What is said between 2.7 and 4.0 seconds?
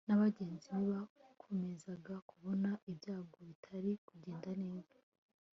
ibyabo bitari